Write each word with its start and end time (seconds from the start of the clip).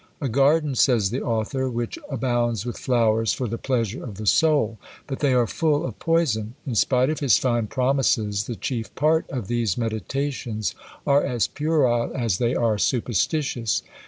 "A 0.19 0.27
garden," 0.27 0.73
says 0.73 1.11
the 1.11 1.21
author, 1.21 1.69
"which 1.69 1.99
abounds 2.09 2.65
with 2.65 2.79
flowers 2.79 3.33
for 3.33 3.47
the 3.47 3.59
pleasure 3.59 4.03
of 4.03 4.15
the 4.17 4.25
soul;" 4.25 4.79
but 5.05 5.19
they 5.19 5.31
are 5.31 5.45
full 5.45 5.85
of 5.85 5.99
poison. 5.99 6.55
In 6.65 6.73
spite 6.73 7.11
of 7.11 7.19
his 7.19 7.37
fine 7.37 7.67
promises, 7.67 8.45
the 8.45 8.55
chief 8.55 8.95
part 8.95 9.29
of 9.29 9.47
these 9.47 9.77
meditations 9.77 10.73
are 11.05 11.23
as 11.23 11.47
puerile 11.47 12.11
as 12.15 12.39
they 12.39 12.55
are 12.55 12.79
superstitious. 12.79 13.83